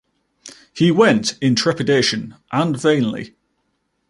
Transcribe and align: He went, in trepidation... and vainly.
He 0.73 0.89
went, 0.89 1.37
in 1.41 1.53
trepidation... 1.55 2.33
and 2.51 2.75
vainly. 2.75 3.35